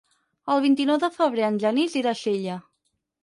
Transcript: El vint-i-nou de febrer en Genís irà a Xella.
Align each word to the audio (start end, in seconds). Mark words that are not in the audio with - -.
El 0.53 0.61
vint-i-nou 0.63 0.97
de 1.03 1.09
febrer 1.17 1.45
en 1.49 1.59
Genís 1.65 1.99
irà 2.03 2.13
a 2.17 2.21
Xella. 2.25 2.57